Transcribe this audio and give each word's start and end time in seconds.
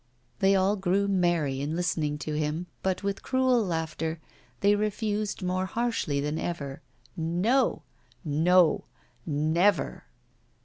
They 0.39 0.55
all 0.55 0.77
grew 0.77 1.07
merry 1.07 1.61
in 1.61 1.75
listening 1.75 2.17
to 2.25 2.33
him, 2.33 2.65
but 2.81 3.03
with 3.03 3.21
cruel 3.21 3.63
laughter 3.63 4.19
they 4.61 4.73
refused 4.73 5.43
more 5.43 5.67
harshly 5.67 6.19
than 6.19 6.39
ever. 6.39 6.81
'No, 7.15 7.83
no, 8.25 8.85
never! 9.27 10.05